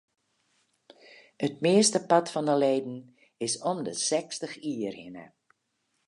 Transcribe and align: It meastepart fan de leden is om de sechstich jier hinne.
It 1.47 1.55
meastepart 1.65 2.27
fan 2.33 2.47
de 2.49 2.55
leden 2.63 2.97
is 3.47 3.53
om 3.71 3.77
de 3.87 3.93
sechstich 4.07 4.53
jier 4.65 4.95
hinne. 5.01 5.25